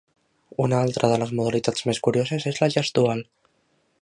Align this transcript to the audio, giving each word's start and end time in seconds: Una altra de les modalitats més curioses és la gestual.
Una 0.63 0.79
altra 0.85 1.11
de 1.11 1.19
les 1.25 1.33
modalitats 1.41 1.87
més 1.91 2.03
curioses 2.09 2.51
és 2.53 2.61
la 2.65 2.73
gestual. 2.81 3.27